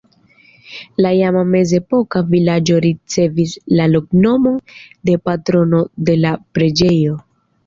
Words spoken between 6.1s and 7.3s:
de la preĝejo.